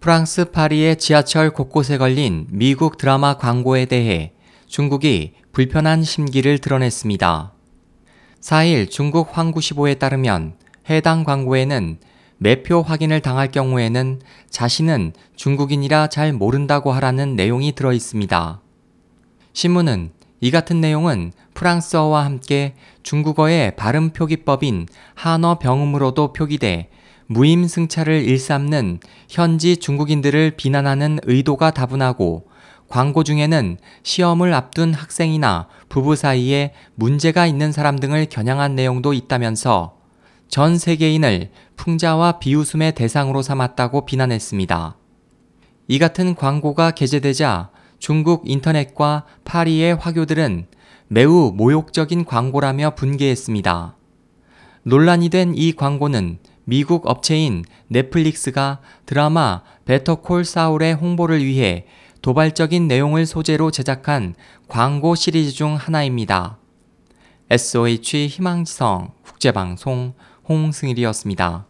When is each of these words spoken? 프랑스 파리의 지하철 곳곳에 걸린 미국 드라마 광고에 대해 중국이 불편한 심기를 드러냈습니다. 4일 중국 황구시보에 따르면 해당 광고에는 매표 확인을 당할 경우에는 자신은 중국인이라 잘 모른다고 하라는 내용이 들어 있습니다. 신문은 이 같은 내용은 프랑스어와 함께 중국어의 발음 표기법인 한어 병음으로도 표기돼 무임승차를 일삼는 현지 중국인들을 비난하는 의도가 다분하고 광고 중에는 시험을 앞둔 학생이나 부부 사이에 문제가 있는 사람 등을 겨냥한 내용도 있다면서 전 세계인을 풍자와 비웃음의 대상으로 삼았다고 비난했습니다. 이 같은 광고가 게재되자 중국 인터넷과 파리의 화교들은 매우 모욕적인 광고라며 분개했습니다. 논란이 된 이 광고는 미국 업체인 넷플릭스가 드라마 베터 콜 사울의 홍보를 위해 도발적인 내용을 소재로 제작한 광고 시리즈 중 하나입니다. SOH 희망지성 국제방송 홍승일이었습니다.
프랑스 0.00 0.46
파리의 0.46 0.96
지하철 0.96 1.50
곳곳에 1.50 1.98
걸린 1.98 2.46
미국 2.48 2.96
드라마 2.96 3.34
광고에 3.34 3.84
대해 3.84 4.32
중국이 4.66 5.34
불편한 5.52 6.02
심기를 6.02 6.56
드러냈습니다. 6.56 7.52
4일 8.40 8.90
중국 8.90 9.36
황구시보에 9.36 9.96
따르면 9.96 10.54
해당 10.88 11.24
광고에는 11.24 11.98
매표 12.38 12.80
확인을 12.80 13.20
당할 13.20 13.50
경우에는 13.50 14.22
자신은 14.48 15.12
중국인이라 15.36 16.06
잘 16.06 16.32
모른다고 16.32 16.92
하라는 16.92 17.36
내용이 17.36 17.72
들어 17.72 17.92
있습니다. 17.92 18.62
신문은 19.52 20.12
이 20.40 20.50
같은 20.50 20.80
내용은 20.80 21.32
프랑스어와 21.52 22.24
함께 22.24 22.74
중국어의 23.02 23.76
발음 23.76 24.14
표기법인 24.14 24.86
한어 25.14 25.58
병음으로도 25.58 26.32
표기돼 26.32 26.88
무임승차를 27.30 28.24
일삼는 28.24 28.98
현지 29.28 29.76
중국인들을 29.76 30.54
비난하는 30.56 31.20
의도가 31.22 31.70
다분하고 31.70 32.48
광고 32.88 33.22
중에는 33.22 33.78
시험을 34.02 34.52
앞둔 34.52 34.92
학생이나 34.92 35.68
부부 35.88 36.16
사이에 36.16 36.72
문제가 36.96 37.46
있는 37.46 37.70
사람 37.70 38.00
등을 38.00 38.26
겨냥한 38.26 38.74
내용도 38.74 39.12
있다면서 39.12 39.96
전 40.48 40.76
세계인을 40.76 41.50
풍자와 41.76 42.40
비웃음의 42.40 42.96
대상으로 42.96 43.42
삼았다고 43.42 44.06
비난했습니다. 44.06 44.96
이 45.86 45.98
같은 46.00 46.34
광고가 46.34 46.90
게재되자 46.90 47.70
중국 48.00 48.42
인터넷과 48.50 49.24
파리의 49.44 49.94
화교들은 49.94 50.66
매우 51.06 51.52
모욕적인 51.54 52.24
광고라며 52.24 52.96
분개했습니다. 52.96 53.94
논란이 54.82 55.28
된 55.28 55.54
이 55.54 55.72
광고는 55.72 56.38
미국 56.70 57.08
업체인 57.08 57.64
넷플릭스가 57.88 58.78
드라마 59.04 59.62
베터 59.86 60.20
콜 60.20 60.44
사울의 60.44 60.94
홍보를 60.94 61.44
위해 61.44 61.84
도발적인 62.22 62.86
내용을 62.86 63.26
소재로 63.26 63.72
제작한 63.72 64.36
광고 64.68 65.16
시리즈 65.16 65.50
중 65.50 65.74
하나입니다. 65.74 66.58
SOH 67.50 68.28
희망지성 68.28 69.10
국제방송 69.24 70.14
홍승일이었습니다. 70.48 71.66